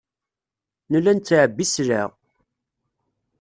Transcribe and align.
Nella 0.91 1.11
nettɛebbi 1.13 1.65
sselɛa. 1.67 2.05